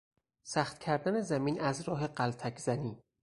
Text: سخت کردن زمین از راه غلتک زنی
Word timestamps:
سخت 0.43 0.79
کردن 0.79 1.21
زمین 1.21 1.61
از 1.61 1.81
راه 1.81 2.07
غلتک 2.07 2.59
زنی 2.59 2.97